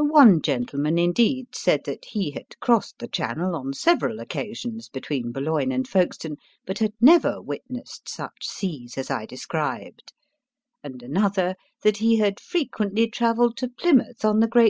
One 0.00 0.40
gentleman, 0.40 0.96
indeed, 0.96 1.54
said 1.54 1.84
that 1.84 2.06
he 2.06 2.30
had 2.30 2.58
crossed 2.58 3.00
the 3.00 3.06
Channel 3.06 3.54
on 3.54 3.74
several 3.74 4.18
occasions 4.18 4.88
between 4.88 5.30
Boulogne 5.30 5.72
and 5.72 5.86
Folkestone, 5.86 6.36
but 6.64 6.78
had 6.78 6.94
never 7.02 7.42
witnessed 7.42 8.08
such 8.08 8.46
seas 8.46 8.96
as 8.96 9.10
I 9.10 9.26
described; 9.26 10.14
and 10.82 11.02
another 11.02 11.54
that 11.82 11.98
he 11.98 12.16
had 12.16 12.40
frequently 12.40 13.10
travelled 13.10 13.58
to 13.58 13.68
Plymouth 13.68 14.24
on 14.24 14.40
the 14.40 14.46
Great 14.46 14.52
POOR 14.54 14.64
JACK 14.64 14.66